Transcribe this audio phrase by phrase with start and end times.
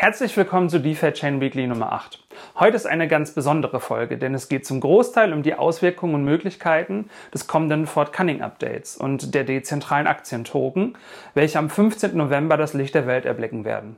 [0.00, 2.24] Herzlich willkommen zu DeFi Chain Weekly Nummer 8.
[2.60, 6.22] Heute ist eine ganz besondere Folge, denn es geht zum Großteil um die Auswirkungen und
[6.22, 10.96] Möglichkeiten des kommenden Fort Cunning Updates und der dezentralen Aktientoken,
[11.34, 12.16] welche am 15.
[12.16, 13.96] November das Licht der Welt erblicken werden.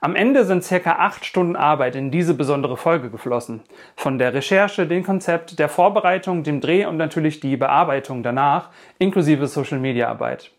[0.00, 3.62] Am Ende sind circa acht Stunden Arbeit in diese besondere Folge geflossen.
[3.94, 9.46] Von der Recherche, dem Konzept, der Vorbereitung, dem Dreh und natürlich die Bearbeitung danach, inklusive
[9.46, 10.50] Social Media Arbeit.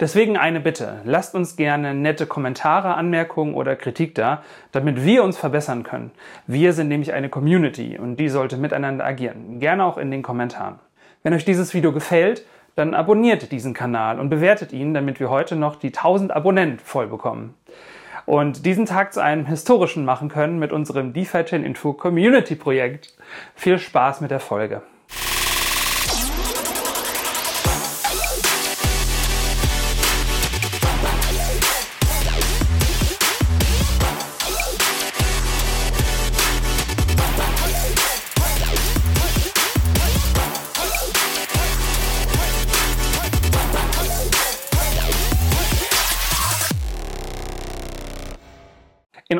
[0.00, 1.00] Deswegen eine Bitte.
[1.04, 6.10] Lasst uns gerne nette Kommentare, Anmerkungen oder Kritik da, damit wir uns verbessern können.
[6.46, 9.60] Wir sind nämlich eine Community und die sollte miteinander agieren.
[9.60, 10.78] Gerne auch in den Kommentaren.
[11.22, 12.44] Wenn euch dieses Video gefällt,
[12.76, 17.06] dann abonniert diesen Kanal und bewertet ihn, damit wir heute noch die 1000 Abonnenten voll
[17.06, 17.54] bekommen.
[18.26, 23.16] Und diesen Tag zu einem historischen machen können mit unserem DeFi Chain Info Community Projekt.
[23.54, 24.82] Viel Spaß mit der Folge.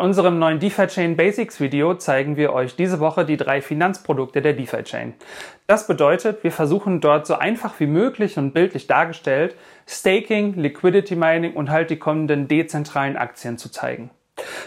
[0.07, 4.53] Unserem neuen DeFi Chain Basics Video zeigen wir euch diese Woche die drei Finanzprodukte der
[4.53, 5.15] DeFi Chain.
[5.67, 11.55] Das bedeutet, wir versuchen dort so einfach wie möglich und bildlich dargestellt Staking, Liquidity Mining
[11.55, 14.11] und halt die kommenden dezentralen Aktien zu zeigen.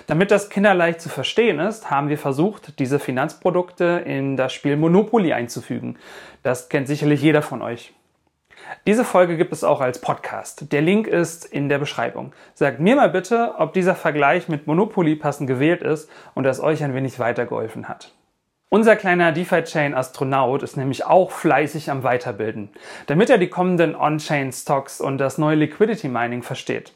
[0.07, 5.31] Damit das kinderleicht zu verstehen ist, haben wir versucht, diese Finanzprodukte in das Spiel Monopoly
[5.31, 5.97] einzufügen.
[6.43, 7.93] Das kennt sicherlich jeder von euch.
[8.85, 10.71] Diese Folge gibt es auch als Podcast.
[10.71, 12.33] Der Link ist in der Beschreibung.
[12.53, 16.83] Sagt mir mal bitte, ob dieser Vergleich mit Monopoly passend gewählt ist und es euch
[16.83, 18.13] ein wenig weitergeholfen hat.
[18.71, 22.69] Unser kleiner DeFi-Chain Astronaut ist nämlich auch fleißig am Weiterbilden,
[23.07, 26.93] damit er die kommenden On-Chain-Stocks und das neue Liquidity Mining versteht.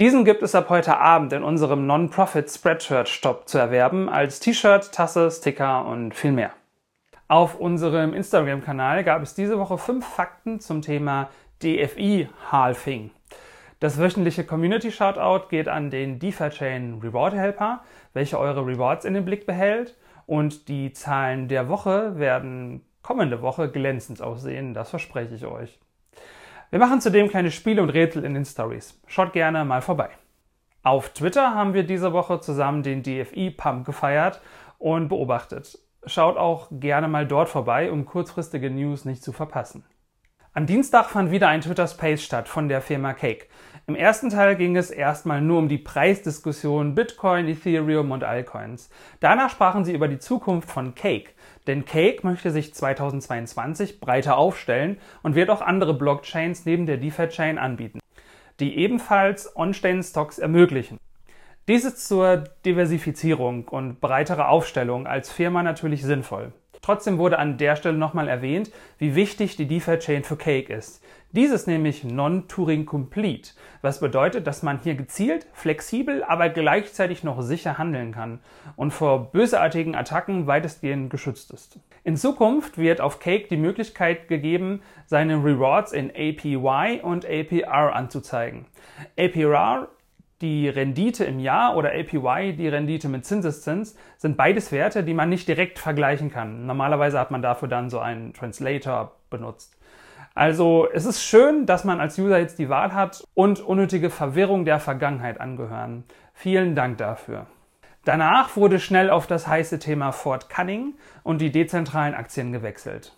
[0.00, 4.90] Diesen gibt es ab heute Abend in unserem Non-Profit Spreadshirt Shop zu erwerben als T-Shirt,
[4.90, 6.50] Tasse, Sticker und viel mehr.
[7.26, 11.30] Auf unserem Instagram-Kanal gab es diese Woche fünf Fakten zum Thema
[11.62, 13.12] DFI-Halving.
[13.80, 17.82] Das wöchentliche Community-Shoutout geht an den DeFi-Chain Reward Helper,
[18.12, 19.96] welcher eure Rewards in den Blick behält.
[20.26, 25.78] Und die Zahlen der Woche werden kommende Woche glänzend aussehen, das verspreche ich euch.
[26.68, 29.00] Wir machen zudem kleine Spiele und Rätsel in den Stories.
[29.06, 30.10] Schaut gerne mal vorbei.
[30.82, 34.42] Auf Twitter haben wir diese Woche zusammen den DFI-Pump gefeiert
[34.78, 35.78] und beobachtet.
[36.06, 39.84] Schaut auch gerne mal dort vorbei, um kurzfristige News nicht zu verpassen.
[40.52, 43.46] Am Dienstag fand wieder ein Twitter Space statt von der Firma Cake.
[43.86, 48.88] Im ersten Teil ging es erstmal nur um die Preisdiskussion Bitcoin, Ethereum und Altcoins.
[49.18, 51.30] Danach sprachen sie über die Zukunft von Cake,
[51.66, 57.58] denn Cake möchte sich 2022 breiter aufstellen und wird auch andere Blockchains neben der DeFi-Chain
[57.58, 57.98] anbieten,
[58.60, 60.98] die ebenfalls On-Chain-Stocks ermöglichen.
[61.66, 66.52] Dies ist zur Diversifizierung und breitere Aufstellung als Firma natürlich sinnvoll.
[66.82, 71.02] Trotzdem wurde an der Stelle nochmal erwähnt, wie wichtig die DeFi-Chain für Cake ist.
[71.32, 77.40] Dies ist nämlich Non-Turing Complete, was bedeutet, dass man hier gezielt, flexibel, aber gleichzeitig noch
[77.40, 78.40] sicher handeln kann
[78.76, 81.78] und vor bösartigen Attacken weitestgehend geschützt ist.
[82.04, 88.66] In Zukunft wird auf Cake die Möglichkeit gegeben, seine Rewards in APY und APR anzuzeigen.
[89.18, 89.88] APR
[90.40, 95.28] die Rendite im Jahr oder APY, die Rendite mit Zinseszins, sind beides Werte, die man
[95.28, 96.66] nicht direkt vergleichen kann.
[96.66, 99.76] Normalerweise hat man dafür dann so einen Translator benutzt.
[100.34, 104.64] Also es ist schön, dass man als User jetzt die Wahl hat und unnötige Verwirrung
[104.64, 106.04] der Vergangenheit angehören.
[106.32, 107.46] Vielen Dank dafür.
[108.04, 113.16] Danach wurde schnell auf das heiße Thema Fort Cunning und die dezentralen Aktien gewechselt.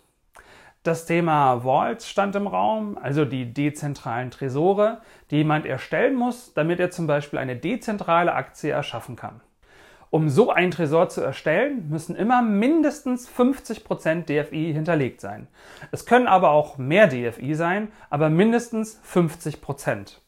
[0.87, 6.79] Das Thema Vaults stand im Raum, also die dezentralen Tresore, die jemand erstellen muss, damit
[6.79, 9.41] er zum Beispiel eine dezentrale Aktie erschaffen kann.
[10.11, 15.49] Um so ein Tresor zu erstellen, müssen immer mindestens 50% DFI hinterlegt sein.
[15.91, 20.19] Es können aber auch mehr DFI sein, aber mindestens 50%.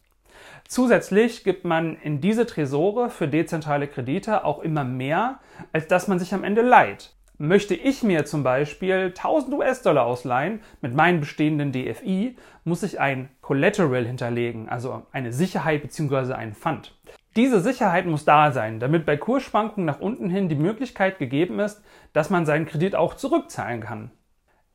[0.67, 5.39] Zusätzlich gibt man in diese Tresore für dezentrale Kredite auch immer mehr,
[5.71, 7.13] als dass man sich am Ende leiht.
[7.41, 13.29] Möchte ich mir zum Beispiel 1000 US-Dollar ausleihen mit meinen bestehenden DFI, muss ich ein
[13.39, 16.33] Collateral hinterlegen, also eine Sicherheit bzw.
[16.33, 16.99] einen Fund.
[17.37, 21.81] Diese Sicherheit muss da sein, damit bei Kursschwankungen nach unten hin die Möglichkeit gegeben ist,
[22.11, 24.11] dass man seinen Kredit auch zurückzahlen kann.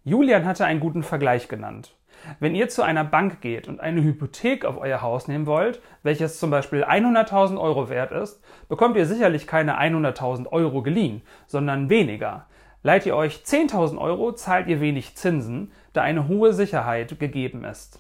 [0.03, 1.95] Julian hatte einen guten Vergleich genannt.
[2.41, 6.39] Wenn ihr zu einer Bank geht und eine Hypothek auf euer Haus nehmen wollt, welches
[6.39, 12.47] zum Beispiel 100.000 Euro wert ist, bekommt ihr sicherlich keine 100.000 Euro geliehen, sondern weniger.
[12.87, 17.99] Leiht ihr euch 10.000 Euro, zahlt ihr wenig Zinsen, da eine hohe Sicherheit gegeben ist.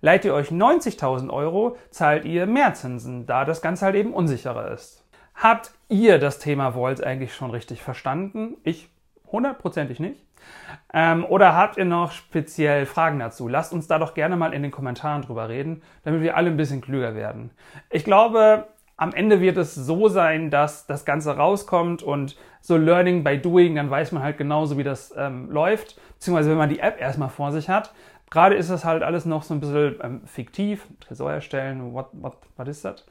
[0.00, 4.70] Leiht ihr euch 90.000 Euro, zahlt ihr mehr Zinsen, da das Ganze halt eben unsicherer
[4.70, 5.04] ist.
[5.34, 8.56] Habt ihr das Thema Vaults eigentlich schon richtig verstanden?
[8.62, 8.88] Ich
[9.30, 10.24] hundertprozentig nicht.
[10.94, 13.46] Ähm, oder habt ihr noch speziell Fragen dazu?
[13.46, 16.56] Lasst uns da doch gerne mal in den Kommentaren drüber reden, damit wir alle ein
[16.56, 17.50] bisschen klüger werden.
[17.90, 23.24] Ich glaube, am Ende wird es so sein, dass das Ganze rauskommt und so Learning
[23.24, 26.80] by Doing, dann weiß man halt genauso, wie das ähm, läuft, beziehungsweise wenn man die
[26.80, 27.92] App erstmal vor sich hat.
[28.30, 32.36] Gerade ist das halt alles noch so ein bisschen ähm, fiktiv, Tresor erstellen, what, what,
[32.56, 33.04] what is that?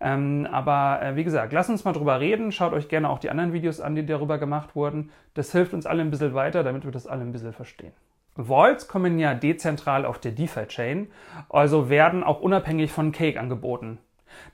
[0.00, 2.52] Ähm, aber äh, wie gesagt, lasst uns mal drüber reden.
[2.52, 5.10] Schaut euch gerne auch die anderen Videos an, die darüber gemacht wurden.
[5.34, 7.92] Das hilft uns alle ein bisschen weiter, damit wir das alle ein bisschen verstehen.
[8.36, 11.08] Vaults kommen ja dezentral auf der DeFi-Chain,
[11.48, 13.98] also werden auch unabhängig von Cake angeboten.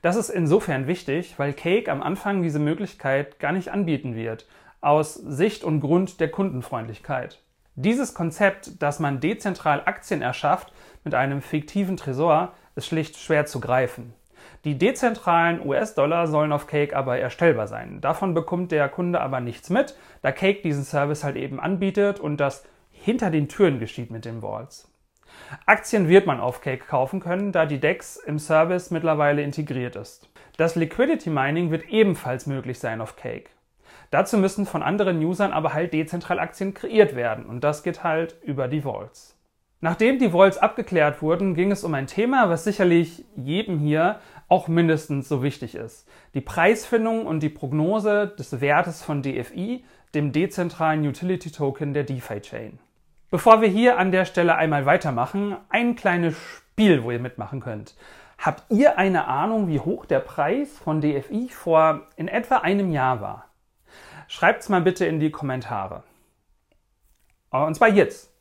[0.01, 4.47] Das ist insofern wichtig, weil Cake am Anfang diese Möglichkeit gar nicht anbieten wird,
[4.81, 7.41] aus Sicht und Grund der Kundenfreundlichkeit.
[7.75, 10.71] Dieses Konzept, dass man dezentral Aktien erschafft
[11.03, 14.13] mit einem fiktiven Tresor, ist schlicht schwer zu greifen.
[14.63, 18.01] Die dezentralen US-Dollar sollen auf Cake aber erstellbar sein.
[18.01, 22.37] Davon bekommt der Kunde aber nichts mit, da Cake diesen Service halt eben anbietet und
[22.37, 24.87] das hinter den Türen geschieht mit den Walls.
[25.65, 30.29] Aktien wird man auf Cake kaufen können, da die DEX im Service mittlerweile integriert ist.
[30.57, 33.49] Das Liquidity Mining wird ebenfalls möglich sein auf Cake.
[34.11, 38.37] Dazu müssen von anderen Usern aber halt dezentral Aktien kreiert werden und das geht halt
[38.43, 39.35] über die Vaults.
[39.81, 44.67] Nachdem die Vaults abgeklärt wurden, ging es um ein Thema, was sicherlich jedem hier auch
[44.67, 46.07] mindestens so wichtig ist.
[46.33, 49.83] Die Preisfindung und die Prognose des Wertes von DFI,
[50.13, 52.79] dem dezentralen Utility Token der DeFi Chain.
[53.35, 57.93] Bevor wir hier an der Stelle einmal weitermachen, ein kleines Spiel, wo ihr mitmachen könnt.
[58.37, 63.19] Habt ihr eine Ahnung, wie hoch der Preis von DFI vor in etwa einem Jahr
[63.19, 63.49] war?
[64.29, 66.03] Schreibt's mal bitte in die Kommentare.
[67.49, 68.33] Und zwar jetzt.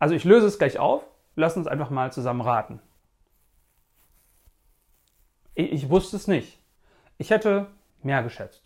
[0.00, 1.04] Also ich löse es gleich auf.
[1.36, 2.80] Lass uns einfach mal zusammen raten.
[5.54, 6.58] Ich, ich wusste es nicht.
[7.18, 7.68] Ich hätte
[8.02, 8.64] mehr geschätzt.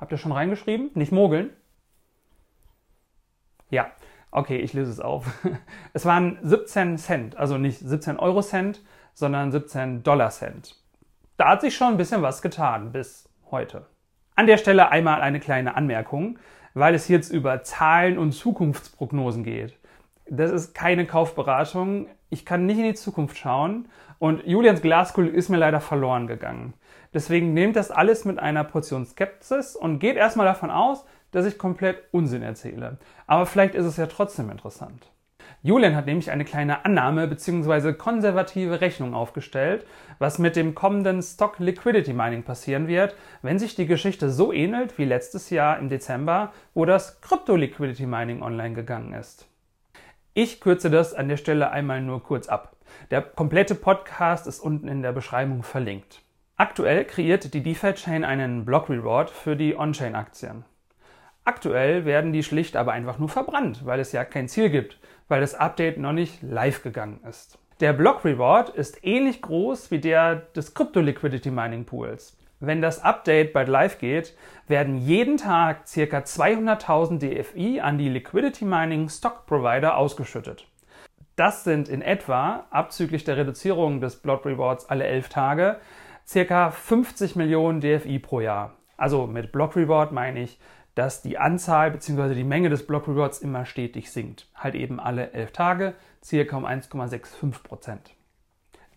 [0.00, 0.90] Habt ihr schon reingeschrieben?
[0.94, 1.50] Nicht mogeln?
[3.70, 3.90] Ja,
[4.30, 5.26] okay, ich löse es auf.
[5.92, 8.82] Es waren 17 Cent, also nicht 17 Euro Cent,
[9.14, 10.76] sondern 17 Dollar Cent.
[11.36, 13.86] Da hat sich schon ein bisschen was getan bis heute.
[14.36, 16.38] An der Stelle einmal eine kleine Anmerkung
[16.74, 19.78] weil es jetzt über Zahlen und Zukunftsprognosen geht.
[20.28, 22.08] Das ist keine Kaufberatung.
[22.30, 23.88] Ich kann nicht in die Zukunft schauen
[24.18, 26.74] und Julians Glaskugel ist mir leider verloren gegangen.
[27.12, 31.58] Deswegen nehmt das alles mit einer Portion Skepsis und geht erstmal davon aus, dass ich
[31.58, 32.98] komplett Unsinn erzähle.
[33.26, 35.10] Aber vielleicht ist es ja trotzdem interessant.
[35.62, 37.94] Julian hat nämlich eine kleine Annahme bzw.
[37.94, 39.86] konservative Rechnung aufgestellt,
[40.18, 44.98] was mit dem kommenden Stock Liquidity Mining passieren wird, wenn sich die Geschichte so ähnelt
[44.98, 49.46] wie letztes Jahr im Dezember, wo das Crypto Liquidity Mining online gegangen ist.
[50.34, 52.76] Ich kürze das an der Stelle einmal nur kurz ab.
[53.10, 56.20] Der komplette Podcast ist unten in der Beschreibung verlinkt.
[56.56, 60.64] Aktuell kreiert die DeFi-Chain einen Block Reward für die On-Chain-Aktien.
[61.44, 64.98] Aktuell werden die schlicht aber einfach nur verbrannt, weil es ja kein Ziel gibt
[65.28, 67.58] weil das Update noch nicht live gegangen ist.
[67.80, 72.36] Der Block Reward ist ähnlich groß wie der des Crypto Liquidity Mining Pools.
[72.60, 74.34] Wenn das Update bald live geht,
[74.68, 76.18] werden jeden Tag ca.
[76.18, 80.66] 200.000 DFI an die Liquidity Mining Stock Provider ausgeschüttet.
[81.36, 85.80] Das sind in etwa, abzüglich der Reduzierung des Block Rewards alle 11 Tage,
[86.32, 86.70] ca.
[86.70, 88.76] 50 Millionen DFI pro Jahr.
[88.96, 90.60] Also mit Block Reward meine ich
[90.94, 92.34] dass die Anzahl bzw.
[92.34, 94.46] die Menge des Block Rewards immer stetig sinkt.
[94.54, 98.14] Halt eben alle 11 Tage, circa um 1,65 Prozent.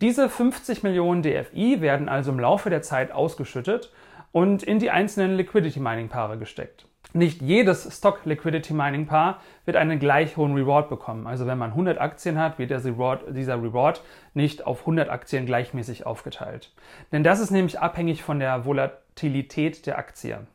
[0.01, 3.91] Diese 50 Millionen DFI werden also im Laufe der Zeit ausgeschüttet
[4.31, 6.85] und in die einzelnen Liquidity Mining Paare gesteckt.
[7.13, 11.25] Nicht jedes Stock Liquidity Mining Paar wird einen gleich hohen Reward bekommen.
[11.25, 16.05] Also wenn man 100 Aktien hat, wird Reward, dieser Reward nicht auf 100 Aktien gleichmäßig
[16.05, 16.73] aufgeteilt.
[17.11, 20.45] Denn das ist nämlich abhängig von der Volatilität der Aktie.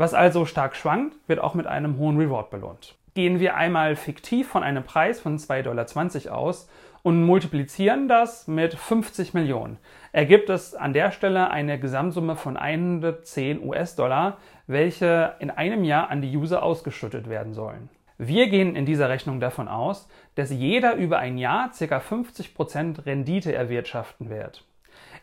[0.00, 2.94] Was also stark schwankt, wird auch mit einem hohen Reward belohnt.
[3.12, 6.70] Gehen wir einmal fiktiv von einem Preis von 2,20 Dollar aus
[7.02, 9.76] und multiplizieren das mit 50 Millionen,
[10.12, 16.22] ergibt es an der Stelle eine Gesamtsumme von 110 US-Dollar, welche in einem Jahr an
[16.22, 17.90] die User ausgeschüttet werden sollen.
[18.16, 21.98] Wir gehen in dieser Rechnung davon aus, dass jeder über ein Jahr ca.
[21.98, 24.64] 50% Rendite erwirtschaften wird.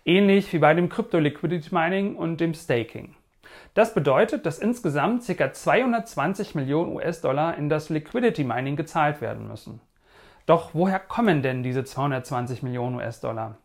[0.05, 3.15] Ähnlich wie bei dem Crypto Liquidity Mining und dem Staking.
[3.77, 5.53] Das bedeutet, dass insgesamt ca.
[5.53, 9.81] 220 Millionen US-Dollar in das Liquidity Mining gezahlt werden müssen.
[10.47, 13.59] Doch woher kommen denn diese 220 Millionen US-Dollar?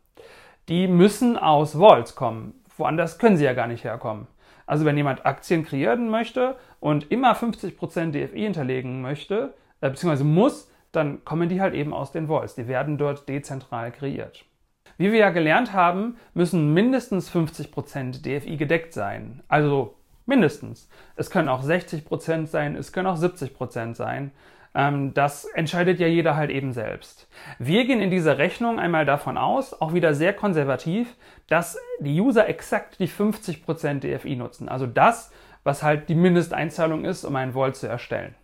[0.69, 2.62] Die müssen aus Vaults kommen.
[2.76, 4.26] Woanders können sie ja gar nicht herkommen.
[4.66, 10.71] Also wenn jemand Aktien kreieren möchte und immer 50% DFI hinterlegen möchte, äh, beziehungsweise muss,
[10.92, 12.54] dann kommen die halt eben aus den Vaults.
[12.54, 14.45] Die werden dort dezentral kreiert.
[14.99, 19.42] Wie wir ja gelernt haben, müssen mindestens 50% DFI gedeckt sein.
[19.49, 19.95] Also
[20.32, 20.88] mindestens.
[21.14, 24.32] Es können auch 60% sein, es können auch 70% sein.
[24.74, 27.28] Ähm, das entscheidet ja jeder halt eben selbst.
[27.58, 31.14] Wir gehen in dieser Rechnung einmal davon aus, auch wieder sehr konservativ,
[31.48, 34.70] dass die User exakt die 50% DFI nutzen.
[34.70, 35.30] Also das,
[35.64, 38.34] was halt die Mindesteinzahlung ist, um einen Vault zu erstellen.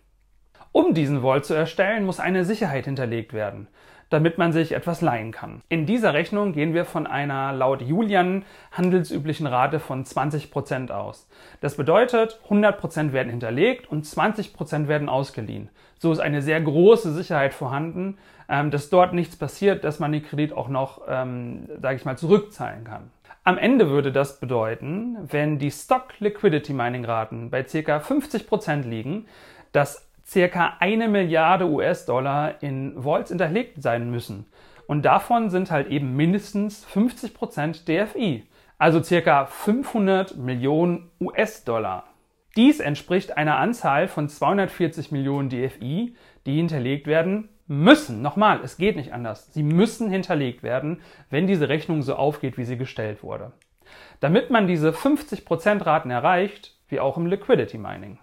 [0.71, 3.67] Um diesen Vault zu erstellen, muss eine Sicherheit hinterlegt werden,
[4.09, 5.61] damit man sich etwas leihen kann.
[5.69, 11.27] In dieser Rechnung gehen wir von einer laut Julian handelsüblichen Rate von 20% aus.
[11.61, 15.69] Das bedeutet, 100% werden hinterlegt und 20% werden ausgeliehen.
[15.99, 20.23] So ist eine sehr große Sicherheit vorhanden, ähm, dass dort nichts passiert, dass man den
[20.23, 23.11] Kredit auch noch, ähm, sage ich mal, zurückzahlen kann.
[23.43, 27.99] Am Ende würde das bedeuten, wenn die Stock Liquidity Mining Raten bei ca.
[27.99, 29.25] 50% liegen,
[29.71, 34.45] dass circa eine Milliarde US-Dollar in Vaults hinterlegt sein müssen.
[34.85, 38.43] Und davon sind halt eben mindestens 50% DFI,
[38.77, 42.05] also circa 500 Millionen US-Dollar.
[42.55, 48.21] Dies entspricht einer Anzahl von 240 Millionen DFI, die hinterlegt werden müssen.
[48.21, 49.53] Nochmal, es geht nicht anders.
[49.53, 53.51] Sie müssen hinterlegt werden, wenn diese Rechnung so aufgeht, wie sie gestellt wurde.
[54.19, 58.19] Damit man diese 50% Raten erreicht, wie auch im Liquidity Mining.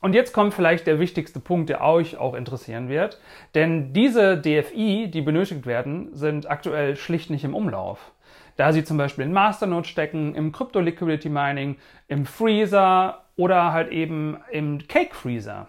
[0.00, 3.20] Und jetzt kommt vielleicht der wichtigste Punkt, der euch auch interessieren wird.
[3.54, 8.12] Denn diese DFI, die benötigt werden, sind aktuell schlicht nicht im Umlauf.
[8.56, 11.76] Da sie zum Beispiel in Masternode stecken, im Crypto Liquidity Mining,
[12.06, 15.68] im Freezer oder halt eben im Cake Freezer.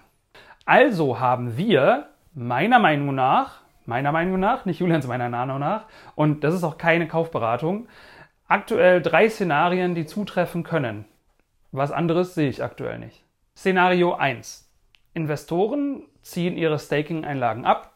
[0.65, 6.43] Also haben wir meiner Meinung nach, meiner Meinung nach, nicht Julians meiner Meinung nach, und
[6.43, 7.87] das ist auch keine Kaufberatung,
[8.47, 11.05] aktuell drei Szenarien, die zutreffen können.
[11.71, 13.23] Was anderes sehe ich aktuell nicht.
[13.59, 14.71] Szenario 1.
[15.13, 17.91] Investoren ziehen ihre Staking-Einlagen ab,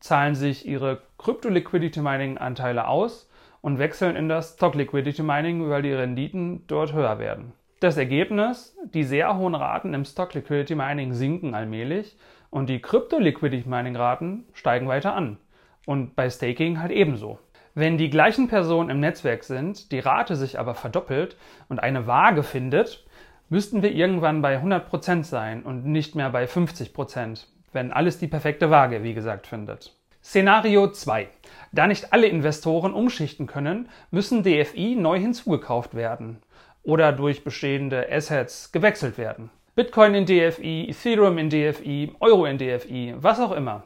[0.00, 3.30] zahlen sich ihre Crypto-Liquidity-Mining-Anteile aus
[3.60, 7.52] und wechseln in das Stock-Liquidity-Mining, weil die Renditen dort höher werden.
[7.78, 12.16] Das Ergebnis, die sehr hohen Raten im Stock-Liquidity-Mining sinken allmählich
[12.50, 15.38] und die Crypto-Liquidity-Mining-Raten steigen weiter an.
[15.86, 17.38] Und bei Staking halt ebenso.
[17.76, 21.36] Wenn die gleichen Personen im Netzwerk sind, die Rate sich aber verdoppelt
[21.68, 23.04] und eine Waage findet,
[23.48, 28.70] müssten wir irgendwann bei 100% sein und nicht mehr bei 50%, wenn alles die perfekte
[28.70, 29.94] Waage, wie gesagt, findet.
[30.22, 31.28] Szenario 2.
[31.72, 36.38] Da nicht alle Investoren umschichten können, müssen DFI neu hinzugekauft werden
[36.82, 39.50] oder durch bestehende Assets gewechselt werden.
[39.74, 43.84] Bitcoin in DFI, Ethereum in DFI, Euro in DFI, was auch immer.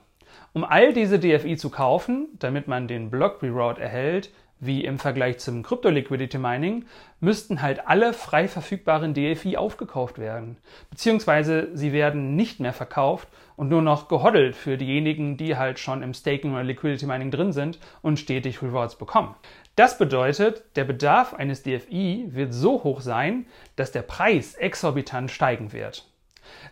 [0.52, 5.38] Um all diese DFI zu kaufen, damit man den Block Reward erhält, wie im Vergleich
[5.38, 6.86] zum Crypto Liquidity Mining,
[7.20, 10.56] müssten halt alle frei verfügbaren DFI aufgekauft werden.
[10.90, 16.02] Beziehungsweise sie werden nicht mehr verkauft und nur noch gehoddelt für diejenigen, die halt schon
[16.02, 19.34] im Staking oder Liquidity Mining drin sind und stetig Rewards bekommen.
[19.76, 23.46] Das bedeutet, der Bedarf eines DFI wird so hoch sein,
[23.76, 26.08] dass der Preis exorbitant steigen wird.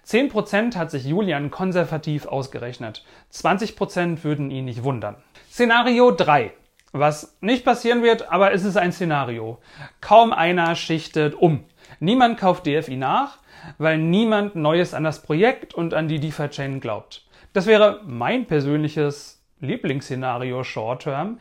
[0.06, 3.04] 10% hat sich Julian konservativ ausgerechnet.
[3.32, 5.16] 20% würden ihn nicht wundern.
[5.50, 6.52] Szenario 3.
[6.98, 9.58] Was nicht passieren wird, aber es ist ein Szenario.
[10.00, 11.64] Kaum einer schichtet um.
[12.00, 13.38] Niemand kauft DFI nach,
[13.78, 17.24] weil niemand Neues an das Projekt und an die DeFi-Chain glaubt.
[17.52, 21.38] Das wäre mein persönliches Lieblingsszenario Short Term,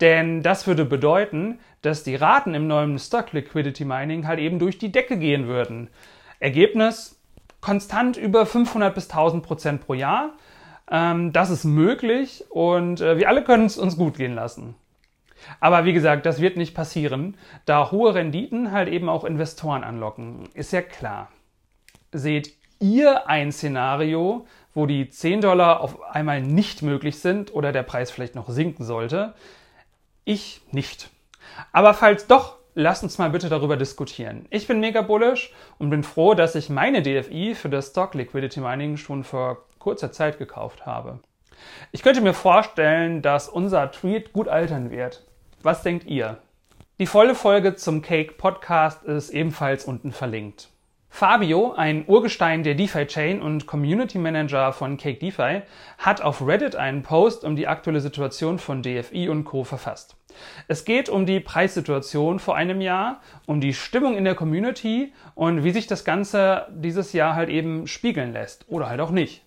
[0.00, 4.78] denn das würde bedeuten, dass die Raten im neuen Stock Liquidity Mining halt eben durch
[4.78, 5.88] die Decke gehen würden.
[6.40, 7.20] Ergebnis
[7.60, 10.34] konstant über 500 bis 1000 Prozent pro Jahr.
[10.90, 14.74] Ähm, das ist möglich und äh, wir alle können es uns gut gehen lassen.
[15.60, 20.48] Aber wie gesagt, das wird nicht passieren, da hohe Renditen halt eben auch Investoren anlocken.
[20.54, 21.30] Ist ja klar.
[22.12, 27.82] Seht ihr ein Szenario, wo die 10 Dollar auf einmal nicht möglich sind oder der
[27.82, 29.34] Preis vielleicht noch sinken sollte?
[30.24, 31.10] Ich nicht.
[31.72, 34.46] Aber falls doch, lasst uns mal bitte darüber diskutieren.
[34.50, 38.60] Ich bin mega bullish und bin froh, dass ich meine DFI für das Stock Liquidity
[38.60, 41.20] Mining schon vor kurzer Zeit gekauft habe.
[41.92, 45.25] Ich könnte mir vorstellen, dass unser Tweet gut altern wird.
[45.66, 46.38] Was denkt ihr?
[47.00, 50.68] Die volle Folge zum Cake Podcast ist ebenfalls unten verlinkt.
[51.08, 55.62] Fabio, ein Urgestein der DeFi-Chain und Community Manager von Cake DeFi,
[55.98, 59.64] hat auf Reddit einen Post um die aktuelle Situation von DFI und Co.
[59.64, 60.14] verfasst.
[60.68, 65.64] Es geht um die Preissituation vor einem Jahr, um die Stimmung in der Community und
[65.64, 69.42] wie sich das Ganze dieses Jahr halt eben spiegeln lässt oder halt auch nicht.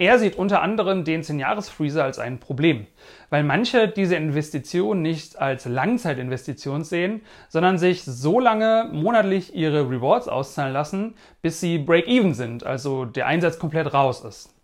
[0.00, 2.86] Er sieht unter anderem den 10-Jahres-Freezer als ein Problem,
[3.28, 10.26] weil manche diese Investition nicht als Langzeitinvestition sehen, sondern sich so lange monatlich ihre Rewards
[10.26, 14.54] auszahlen lassen, bis sie Break-Even sind, also der Einsatz komplett raus ist.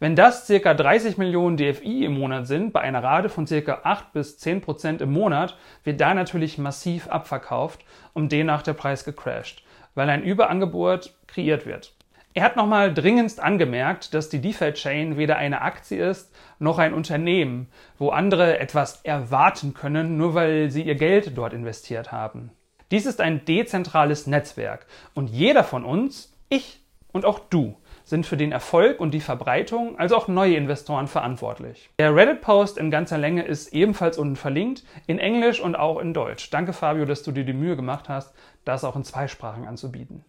[0.00, 4.12] Wenn das circa 30 Millionen DFI im Monat sind, bei einer Rate von circa 8
[4.12, 7.84] bis 10 Prozent im Monat, wird da natürlich massiv abverkauft
[8.14, 9.62] und demnach der Preis gecrashed,
[9.94, 11.94] weil ein Überangebot kreiert wird.
[12.34, 17.68] Er hat nochmal dringendst angemerkt, dass die DeFi-Chain weder eine Aktie ist noch ein Unternehmen,
[17.98, 22.52] wo andere etwas erwarten können, nur weil sie ihr Geld dort investiert haben.
[22.90, 26.80] Dies ist ein dezentrales Netzwerk und jeder von uns, ich
[27.12, 31.90] und auch du, sind für den Erfolg und die Verbreitung, also auch neue Investoren verantwortlich.
[31.98, 36.50] Der Reddit-Post in ganzer Länge ist ebenfalls unten verlinkt, in Englisch und auch in Deutsch.
[36.50, 38.34] Danke Fabio, dass du dir die Mühe gemacht hast,
[38.64, 40.24] das auch in zwei Sprachen anzubieten.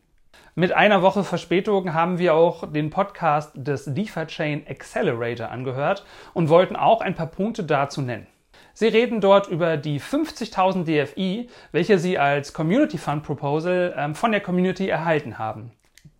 [0.56, 6.06] Mit einer Woche Verspätung haben wir auch den Podcast des DeFi Chain Accelerator angehört
[6.36, 8.28] und wollten auch ein paar Punkte dazu nennen.
[8.76, 14.32] Sie reden dort über die 50.000 DFI, welche Sie als Community Fund Proposal ähm, von
[14.32, 15.72] der Community erhalten haben.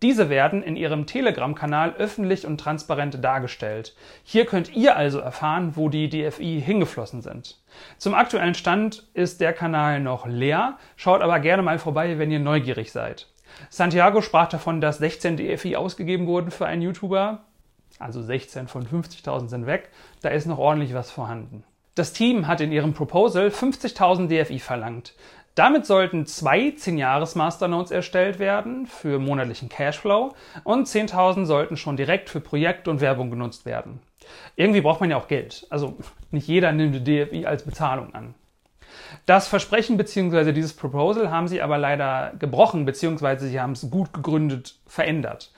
[0.02, 3.94] Diese werden in Ihrem Telegram-Kanal öffentlich und transparent dargestellt.
[4.24, 7.62] Hier könnt ihr also erfahren, wo die DFI hingeflossen sind.
[7.98, 12.40] Zum aktuellen Stand ist der Kanal noch leer, schaut aber gerne mal vorbei, wenn ihr
[12.40, 13.28] neugierig seid.
[13.70, 17.44] Santiago sprach davon, dass 16 DFI ausgegeben wurden für einen YouTuber.
[17.98, 19.90] Also 16 von 50.000 sind weg.
[20.22, 21.64] Da ist noch ordentlich was vorhanden.
[21.94, 25.14] Das Team hat in ihrem Proposal 50.000 DFI verlangt.
[25.54, 30.34] Damit sollten zwei 10-Jahres-Masternodes erstellt werden für monatlichen Cashflow
[30.64, 34.00] und 10.000 sollten schon direkt für Projekte und Werbung genutzt werden.
[34.56, 35.66] Irgendwie braucht man ja auch Geld.
[35.70, 35.96] Also
[36.32, 38.34] nicht jeder nimmt DFI als Bezahlung an.
[39.26, 40.52] Das Versprechen bzw.
[40.52, 43.46] dieses Proposal haben sie aber leider gebrochen bzw.
[43.48, 45.52] sie haben es gut gegründet verändert.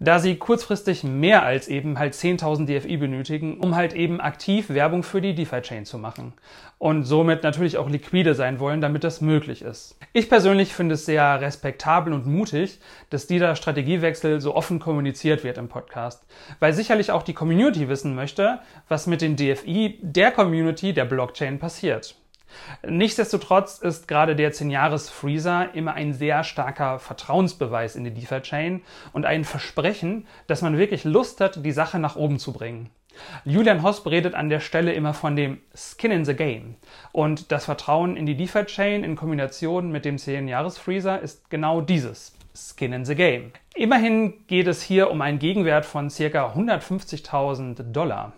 [0.00, 5.04] Da sie kurzfristig mehr als eben halt 10.000 DFI benötigen, um halt eben aktiv Werbung
[5.04, 6.32] für die DeFi-Chain zu machen.
[6.78, 9.96] Und somit natürlich auch liquide sein wollen, damit das möglich ist.
[10.12, 12.80] Ich persönlich finde es sehr respektabel und mutig,
[13.10, 16.26] dass dieser Strategiewechsel so offen kommuniziert wird im Podcast.
[16.58, 18.58] Weil sicherlich auch die Community wissen möchte,
[18.88, 22.16] was mit den DFI der Community der Blockchain passiert.
[22.86, 28.82] Nichtsdestotrotz ist gerade der 10-Jahres-Freezer immer ein sehr starker Vertrauensbeweis in die DeFi-Chain
[29.12, 32.90] und ein Versprechen, dass man wirklich Lust hat, die Sache nach oben zu bringen.
[33.44, 36.74] Julian Hosp redet an der Stelle immer von dem Skin in the Game.
[37.12, 42.33] Und das Vertrauen in die DeFi-Chain in Kombination mit dem 10-Jahres-Freezer ist genau dieses.
[42.56, 43.52] Skin in the Game.
[43.74, 46.54] Immerhin geht es hier um einen Gegenwert von ca.
[46.54, 48.32] 150.000 Dollar,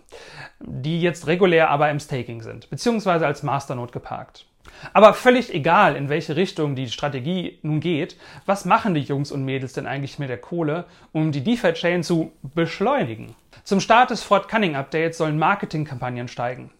[0.59, 4.47] die jetzt regulär aber im Staking sind, beziehungsweise als Masternode geparkt.
[4.93, 9.45] Aber völlig egal, in welche Richtung die Strategie nun geht, was machen die Jungs und
[9.45, 13.35] Mädels denn eigentlich mit der Kohle, um die DeFi-Chain zu beschleunigen?
[13.63, 16.71] Zum Start des Fort Cunning Updates sollen Marketingkampagnen steigen.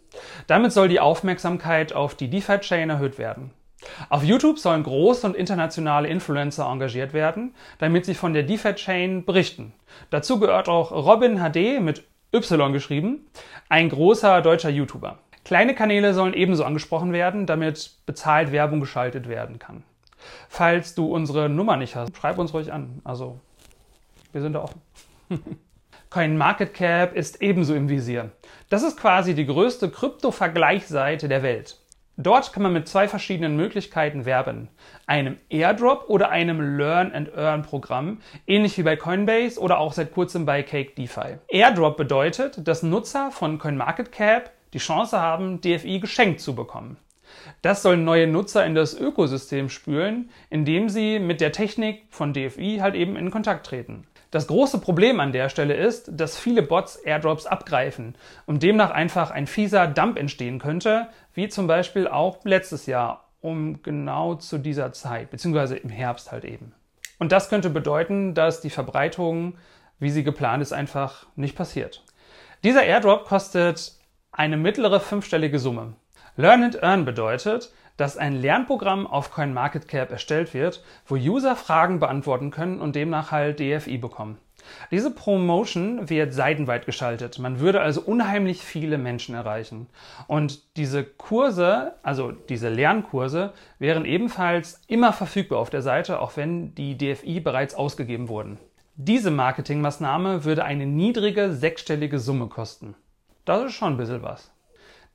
[0.47, 3.51] Damit soll die Aufmerksamkeit auf die DeFi-Chain erhöht werden.
[4.09, 9.73] Auf YouTube sollen große und internationale Influencer engagiert werden, damit sie von der DeFi-Chain berichten.
[10.09, 13.27] Dazu gehört auch Robin HD mit Y geschrieben,
[13.69, 15.19] ein großer deutscher YouTuber.
[15.45, 19.83] Kleine Kanäle sollen ebenso angesprochen werden, damit bezahlt Werbung geschaltet werden kann.
[20.49, 23.01] Falls du unsere Nummer nicht hast, schreib uns ruhig an.
[23.03, 23.39] Also,
[24.33, 24.81] wir sind da offen.
[26.09, 28.31] CoinMarketCap ist ebenso im Visier.
[28.69, 31.77] Das ist quasi die größte Krypto-Vergleichsseite der Welt.
[32.19, 34.69] Dort kann man mit zwei verschiedenen Möglichkeiten werben.
[35.05, 40.13] Einem Airdrop oder einem Learn and Earn Programm, ähnlich wie bei Coinbase oder auch seit
[40.13, 41.37] kurzem bei Cake DeFi.
[41.47, 46.97] Airdrop bedeutet, dass Nutzer von CoinMarketCap die Chance haben, DFI geschenkt zu bekommen.
[47.61, 52.79] Das soll neue Nutzer in das Ökosystem spülen, indem sie mit der Technik von DFI
[52.81, 54.07] halt eben in Kontakt treten.
[54.31, 59.31] Das große Problem an der Stelle ist, dass viele Bots Airdrops abgreifen und demnach einfach
[59.31, 64.91] ein fieser Dump entstehen könnte, wie zum Beispiel auch letztes Jahr um genau zu dieser
[64.91, 66.73] Zeit, beziehungsweise im Herbst halt eben.
[67.19, 69.57] Und das könnte bedeuten, dass die Verbreitung,
[69.99, 72.03] wie sie geplant ist, einfach nicht passiert.
[72.63, 73.93] Dieser Airdrop kostet
[74.31, 75.93] eine mittlere fünfstellige Summe.
[76.35, 82.51] Learn and Earn bedeutet, dass ein Lernprogramm auf CoinMarketCap erstellt wird, wo User Fragen beantworten
[82.51, 84.37] können und demnach halt DFI bekommen.
[84.91, 87.39] Diese Promotion wird seitenweit geschaltet.
[87.39, 89.87] Man würde also unheimlich viele Menschen erreichen.
[90.27, 96.75] Und diese Kurse, also diese Lernkurse, wären ebenfalls immer verfügbar auf der Seite, auch wenn
[96.75, 98.57] die DFI bereits ausgegeben wurden.
[98.95, 102.95] Diese Marketingmaßnahme würde eine niedrige sechsstellige Summe kosten.
[103.45, 104.51] Das ist schon ein bisschen was.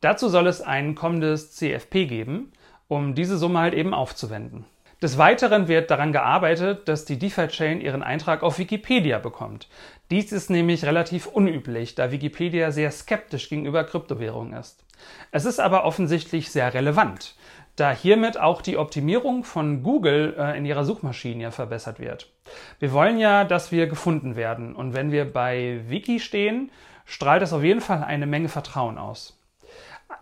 [0.01, 2.53] Dazu soll es ein kommendes CFP geben,
[2.92, 4.64] um diese Summe halt eben aufzuwenden.
[5.00, 9.68] Des Weiteren wird daran gearbeitet, dass die DeFi-Chain ihren Eintrag auf Wikipedia bekommt.
[10.11, 14.85] Dies ist nämlich relativ unüblich, da Wikipedia sehr skeptisch gegenüber Kryptowährungen ist.
[15.33, 17.35] Es ist aber offensichtlich sehr relevant,
[17.74, 22.31] da hiermit auch die Optimierung von Google äh, in ihrer Suchmaschine verbessert wird.
[22.78, 26.70] Wir wollen ja, dass wir gefunden werden und wenn wir bei Wiki stehen,
[27.07, 29.41] strahlt das auf jeden Fall eine Menge Vertrauen aus.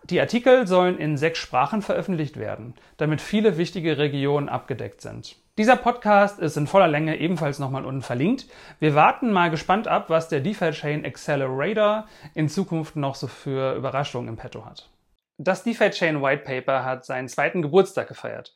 [0.04, 5.36] Die Artikel sollen in sechs Sprachen veröffentlicht werden, damit viele wichtige Regionen abgedeckt sind.
[5.58, 8.46] Dieser Podcast ist in voller Länge ebenfalls nochmal unten verlinkt.
[8.78, 13.74] Wir warten mal gespannt ab, was der DeFi Chain Accelerator in Zukunft noch so für
[13.74, 14.88] Überraschungen im Petto hat.
[15.36, 18.54] Das DeFi Chain White Paper hat seinen zweiten Geburtstag gefeiert.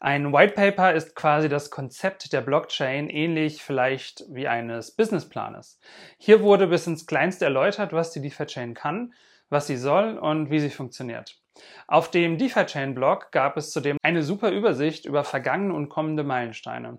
[0.00, 5.78] Ein White Paper ist quasi das Konzept der Blockchain, ähnlich vielleicht wie eines Businessplanes.
[6.18, 9.12] Hier wurde bis ins Kleinste erläutert, was die DeFi Chain kann,
[9.50, 11.36] was sie soll und wie sie funktioniert.
[11.86, 16.24] Auf dem DeFi Chain Blog gab es zudem eine super Übersicht über vergangene und kommende
[16.24, 16.98] Meilensteine.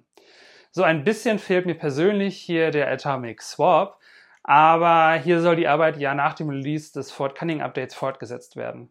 [0.71, 3.99] So ein bisschen fehlt mir persönlich hier der Atomic Swap,
[4.43, 8.89] aber hier soll die Arbeit ja nach dem Release des Fort Cunning Updates fortgesetzt werden.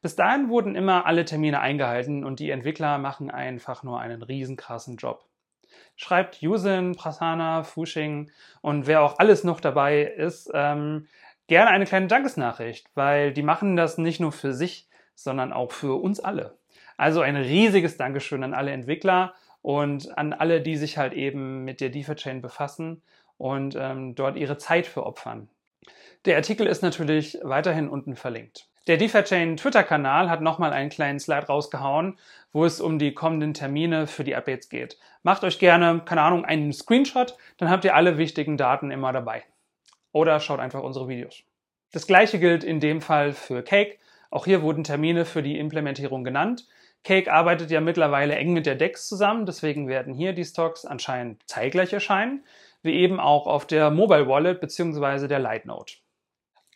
[0.00, 4.96] Bis dahin wurden immer alle Termine eingehalten und die Entwickler machen einfach nur einen riesenkrassen
[4.96, 5.24] Job.
[5.94, 11.06] Schreibt Yusin, Prasanna, Fushing und wer auch alles noch dabei ist, ähm,
[11.52, 16.00] gerne eine kleine Dankesnachricht, weil die machen das nicht nur für sich, sondern auch für
[16.00, 16.56] uns alle.
[16.96, 21.82] Also ein riesiges Dankeschön an alle Entwickler und an alle, die sich halt eben mit
[21.82, 23.02] der DeFi-Chain befassen
[23.36, 25.50] und ähm, dort ihre Zeit für opfern.
[26.24, 28.68] Der Artikel ist natürlich weiterhin unten verlinkt.
[28.86, 32.18] Der DeFi-Chain Twitter-Kanal hat nochmal einen kleinen Slide rausgehauen,
[32.54, 34.96] wo es um die kommenden Termine für die Updates geht.
[35.22, 39.42] Macht euch gerne, keine Ahnung, einen Screenshot, dann habt ihr alle wichtigen Daten immer dabei.
[40.12, 41.42] Oder schaut einfach unsere Videos.
[41.92, 43.98] Das gleiche gilt in dem Fall für Cake.
[44.30, 46.66] Auch hier wurden Termine für die Implementierung genannt.
[47.04, 51.42] Cake arbeitet ja mittlerweile eng mit der DEX zusammen, deswegen werden hier die Stocks anscheinend
[51.48, 52.44] zeitgleich erscheinen,
[52.82, 55.26] wie eben auch auf der Mobile Wallet bzw.
[55.26, 55.94] der Lightnote.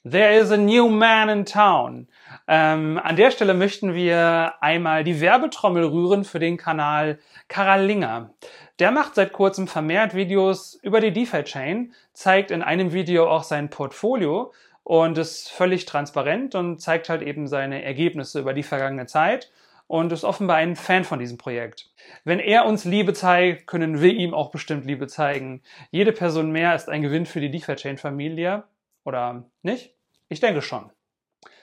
[0.09, 2.07] There is a new man in town.
[2.47, 8.31] Ähm, an der Stelle möchten wir einmal die Werbetrommel rühren für den Kanal Karalinger.
[8.79, 13.69] Der macht seit kurzem vermehrt Videos über die DeFi-Chain, zeigt in einem Video auch sein
[13.69, 14.53] Portfolio
[14.85, 19.51] und ist völlig transparent und zeigt halt eben seine Ergebnisse über die vergangene Zeit
[19.89, 21.91] und ist offenbar ein Fan von diesem Projekt.
[22.23, 25.63] Wenn er uns Liebe zeigt, können wir ihm auch bestimmt Liebe zeigen.
[25.91, 28.63] Jede Person mehr ist ein Gewinn für die DeFi-Chain-Familie.
[29.07, 29.96] Oder nicht?
[30.29, 30.91] Ich denke schon.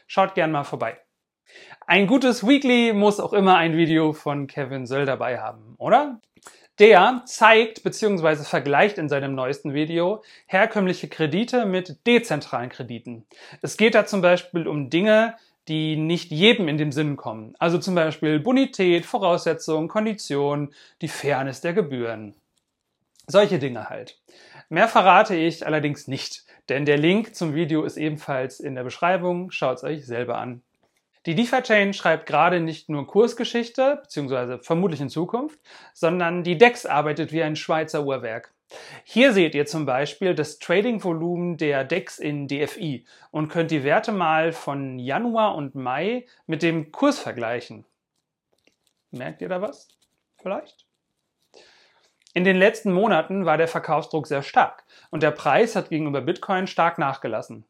[0.07, 0.97] Schaut gern mal vorbei.
[1.85, 6.21] Ein gutes Weekly muss auch immer ein Video von Kevin Söll dabei haben, oder?
[6.79, 8.43] Der zeigt bzw.
[8.43, 13.25] vergleicht in seinem neuesten Video herkömmliche Kredite mit dezentralen Krediten.
[13.61, 15.35] Es geht da zum Beispiel um Dinge,
[15.67, 17.55] die nicht jedem in den Sinn kommen.
[17.59, 22.33] Also zum Beispiel Bonität, Voraussetzungen, Konditionen, die Fairness der Gebühren.
[23.27, 24.19] Solche Dinge halt.
[24.69, 26.43] Mehr verrate ich allerdings nicht.
[26.69, 29.51] Denn der Link zum Video ist ebenfalls in der Beschreibung.
[29.51, 30.61] Schaut es euch selber an.
[31.25, 35.57] Die DeFi-Chain schreibt gerade nicht nur Kursgeschichte, beziehungsweise vermutlich in Zukunft,
[35.93, 38.53] sondern die DEX arbeitet wie ein Schweizer Uhrwerk.
[39.05, 44.11] Hier seht ihr zum Beispiel das Trading-Volumen der DEX in DFI und könnt die Werte
[44.11, 47.85] mal von Januar und Mai mit dem Kurs vergleichen.
[49.11, 49.87] Merkt ihr da was?
[50.41, 50.85] Vielleicht?
[52.33, 56.65] In den letzten Monaten war der Verkaufsdruck sehr stark und der Preis hat gegenüber Bitcoin
[56.65, 57.65] stark nachgelassen.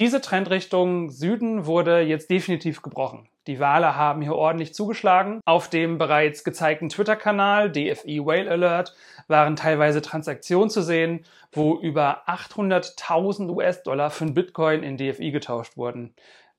[0.00, 3.28] Diese Trendrichtung Süden wurde jetzt definitiv gebrochen.
[3.46, 5.40] Die Wale haben hier ordentlich zugeschlagen.
[5.44, 8.94] Auf dem bereits gezeigten Twitter-Kanal DFI Whale Alert
[9.28, 15.76] waren teilweise Transaktionen zu sehen, wo über 800.000 US-Dollar für ein Bitcoin in DFI getauscht
[15.76, 16.14] wurden.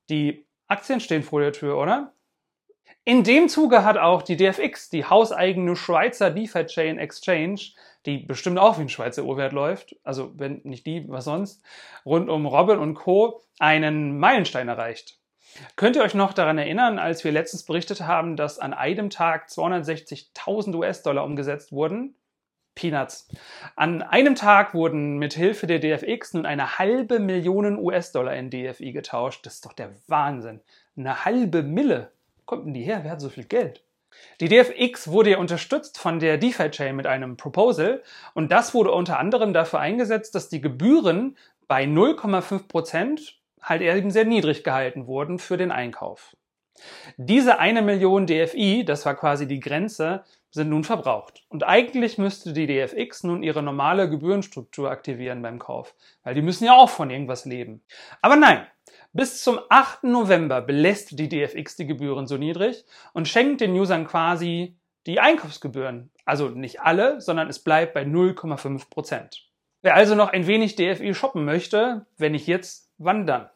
[0.10, 2.13] Die Aktien stehen vor der Tür, oder?
[3.03, 7.59] In dem Zuge hat auch die DFX, die hauseigene Schweizer DeFi-Chain Exchange,
[8.05, 11.63] die bestimmt auch wie ein Schweizer Uhrwert läuft, also wenn nicht die, was sonst,
[12.05, 13.41] rund um Robin und Co.
[13.57, 15.17] einen Meilenstein erreicht.
[15.75, 19.47] Könnt ihr euch noch daran erinnern, als wir letztens berichtet haben, dass an einem Tag
[19.49, 22.15] 260.000 US-Dollar umgesetzt wurden?
[22.75, 23.27] Peanuts.
[23.75, 28.93] An einem Tag wurden mit Hilfe der DFX nun eine halbe Million US-Dollar in DFI
[28.93, 29.45] getauscht.
[29.45, 30.61] Das ist doch der Wahnsinn.
[30.95, 32.11] Eine halbe Mille
[32.51, 32.99] kommt denn die her?
[33.03, 33.81] Wer hat so viel Geld?
[34.41, 39.19] Die DFX wurde ja unterstützt von der DeFi-Chain mit einem Proposal und das wurde unter
[39.19, 41.37] anderem dafür eingesetzt, dass die Gebühren
[41.69, 46.35] bei 0,5 Prozent halt eben sehr niedrig gehalten wurden für den Einkauf.
[47.15, 51.45] Diese eine Million DFI, das war quasi die Grenze, sind nun verbraucht.
[51.47, 56.65] Und eigentlich müsste die DFX nun ihre normale Gebührenstruktur aktivieren beim Kauf, weil die müssen
[56.65, 57.81] ja auch von irgendwas leben.
[58.21, 58.67] Aber nein,
[59.13, 60.04] bis zum 8.
[60.04, 66.12] November belässt die DFX die Gebühren so niedrig und schenkt den Usern quasi die Einkaufsgebühren.
[66.26, 69.47] Also nicht alle, sondern es bleibt bei 0,5 Prozent.
[69.82, 73.50] Wer also noch ein wenig DFI shoppen möchte, wenn nicht jetzt, wann dann?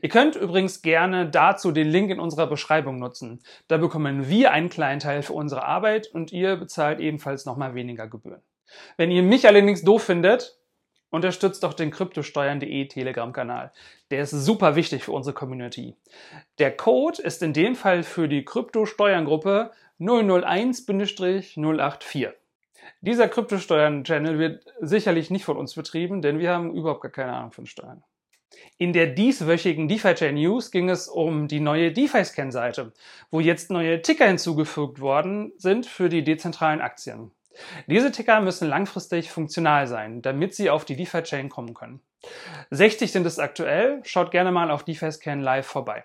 [0.00, 3.42] Ihr könnt übrigens gerne dazu den Link in unserer Beschreibung nutzen.
[3.68, 8.08] Da bekommen wir einen kleinen Teil für unsere Arbeit und ihr bezahlt ebenfalls nochmal weniger
[8.08, 8.42] Gebühren.
[8.96, 10.59] Wenn ihr mich allerdings doof findet,
[11.10, 13.72] unterstützt doch den kryptosteuern.de Telegram-Kanal.
[14.10, 15.94] Der ist super wichtig für unsere Community.
[16.58, 22.32] Der Code ist in dem Fall für die Kryptosteuerngruppe 001-084.
[23.02, 27.52] Dieser Kryptosteuern-Channel wird sicherlich nicht von uns betrieben, denn wir haben überhaupt gar keine Ahnung
[27.52, 28.02] von Steuern.
[28.78, 32.92] In der dieswöchigen DeFi-Chain News ging es um die neue DeFi-Scan-Seite,
[33.30, 37.30] wo jetzt neue Ticker hinzugefügt worden sind für die dezentralen Aktien.
[37.86, 42.00] Diese Ticker müssen langfristig funktional sein, damit sie auf die DeFi-Chain kommen können.
[42.70, 46.04] 60 sind es aktuell, schaut gerne mal auf DeFi-Scan live vorbei.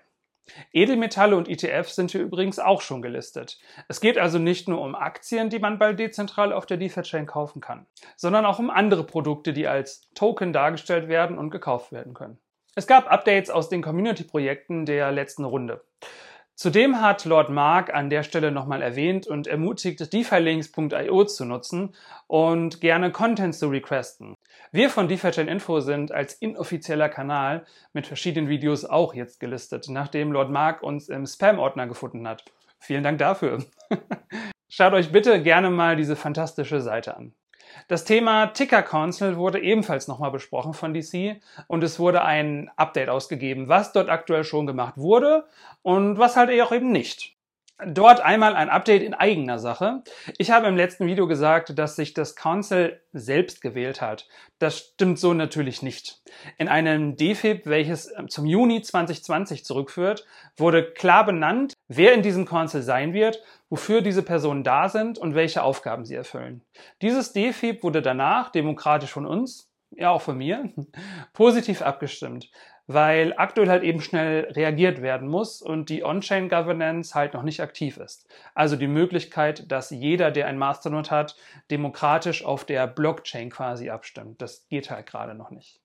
[0.72, 3.58] Edelmetalle und ETFs sind hier übrigens auch schon gelistet.
[3.88, 7.60] Es geht also nicht nur um Aktien, die man bald dezentral auf der DeFi-Chain kaufen
[7.60, 12.38] kann, sondern auch um andere Produkte, die als Token dargestellt werden und gekauft werden können.
[12.76, 15.82] Es gab Updates aus den Community-Projekten der letzten Runde.
[16.58, 21.94] Zudem hat Lord Mark an der Stelle nochmal erwähnt und ermutigt, DeFiLinks.io zu nutzen
[22.28, 24.34] und gerne Content zu requesten.
[24.72, 30.32] Wir von DeFi Info sind als inoffizieller Kanal mit verschiedenen Videos auch jetzt gelistet, nachdem
[30.32, 32.46] Lord Mark uns im Spam-Ordner gefunden hat.
[32.78, 33.62] Vielen Dank dafür.
[34.70, 37.34] Schaut euch bitte gerne mal diese fantastische Seite an.
[37.88, 43.08] Das Thema Ticker Council wurde ebenfalls nochmal besprochen von DC und es wurde ein Update
[43.08, 45.46] ausgegeben, was dort aktuell schon gemacht wurde
[45.82, 47.36] und was halt auch eben nicht.
[47.84, 50.02] Dort einmal ein Update in eigener Sache.
[50.38, 54.26] Ich habe im letzten Video gesagt, dass sich das Council selbst gewählt hat.
[54.58, 56.22] Das stimmt so natürlich nicht.
[56.56, 60.24] In einem DFIB, welches zum Juni 2020 zurückführt,
[60.56, 65.34] wurde klar benannt, wer in diesem Council sein wird, wofür diese Personen da sind und
[65.34, 66.62] welche Aufgaben sie erfüllen.
[67.02, 70.72] Dieses DFIB wurde danach demokratisch von uns, ja auch von mir,
[71.32, 72.50] positiv abgestimmt
[72.86, 77.60] weil aktuell halt eben schnell reagiert werden muss und die On-Chain Governance halt noch nicht
[77.60, 78.28] aktiv ist.
[78.54, 81.36] Also die Möglichkeit, dass jeder, der ein Masternode hat,
[81.70, 84.40] demokratisch auf der Blockchain quasi abstimmt.
[84.40, 85.80] Das geht halt gerade noch nicht.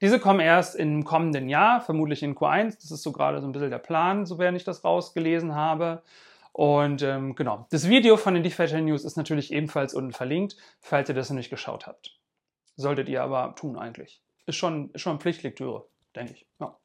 [0.00, 2.76] Diese kommen erst im kommenden Jahr, vermutlich in Q1.
[2.80, 6.02] Das ist so gerade so ein bisschen der Plan, so während ich das rausgelesen habe.
[6.56, 11.08] Und ähm, genau, das Video von den DeFi News ist natürlich ebenfalls unten verlinkt, falls
[11.10, 12.18] ihr das noch nicht geschaut habt.
[12.76, 14.22] Solltet ihr aber tun eigentlich.
[14.46, 16.46] Ist schon, ist schon Pflichtlektüre denke ich.
[16.58, 16.76] Ja.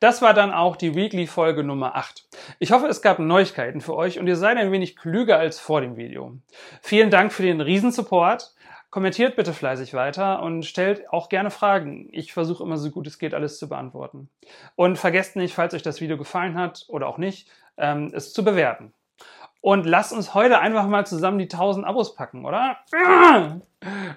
[0.00, 2.28] Das war dann auch die Weekly-Folge Nummer 8.
[2.58, 5.80] Ich hoffe, es gab Neuigkeiten für euch und ihr seid ein wenig klüger als vor
[5.80, 6.38] dem Video.
[6.80, 8.54] Vielen Dank für den Riesensupport.
[8.90, 12.08] Kommentiert bitte fleißig weiter und stellt auch gerne Fragen.
[12.10, 14.28] Ich versuche immer so gut es geht, alles zu beantworten.
[14.74, 18.42] Und vergesst nicht, falls euch das Video gefallen hat oder auch nicht, ähm, es zu
[18.42, 18.92] bewerten.
[19.60, 22.78] Und lasst uns heute einfach mal zusammen die 1000 Abos packen, oder?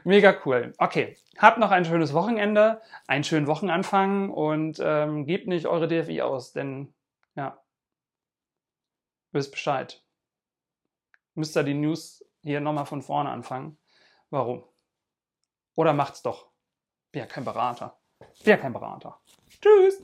[0.06, 0.74] Mega cool.
[0.78, 6.22] Okay, habt noch ein schönes Wochenende, einen schönen Wochenanfang und ähm, gebt nicht eure DFI
[6.22, 6.94] aus, denn
[7.36, 7.62] ja,
[9.32, 10.02] wisst Bescheid.
[11.36, 13.78] Müsst ihr die News hier nochmal von vorne anfangen.
[14.30, 14.64] Warum?
[15.76, 16.52] Oder macht's doch.
[17.12, 18.00] Bin ja kein Berater.
[18.20, 19.20] Bin ja kein Berater.
[19.62, 20.04] Tschüss.